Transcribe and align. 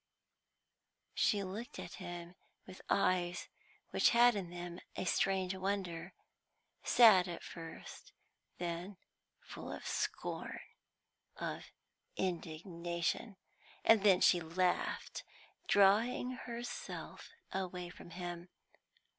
She 1.13 1.43
looked 1.43 1.77
at 1.77 1.93
him 2.01 2.33
with 2.65 2.81
eyes 2.89 3.49
which 3.91 4.09
had 4.17 4.33
in 4.33 4.49
them 4.49 4.79
a 4.95 5.05
strange 5.05 5.53
wonder, 5.55 6.13
sad 6.83 7.27
at 7.27 7.43
first, 7.43 8.11
then 8.57 8.97
full 9.41 9.71
of 9.71 9.85
scorn, 9.85 10.61
of 11.37 11.65
indignation. 12.17 13.35
And 13.85 14.01
then 14.01 14.21
she 14.21 14.39
laughed, 14.41 15.23
drawing 15.67 16.31
herself 16.31 17.29
away 17.51 17.89
from 17.91 18.09
him. 18.09 18.49